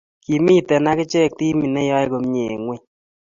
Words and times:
Kimiten 0.23 0.83
agiche 0.91 1.21
timit 1.37 1.71
neyoe 1.73 2.05
komnyei 2.11 2.47
eng 2.51 2.61
ngweny 2.63 2.83